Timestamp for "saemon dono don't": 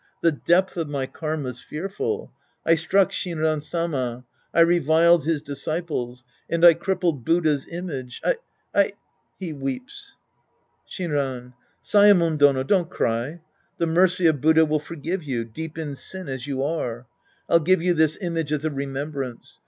11.83-12.89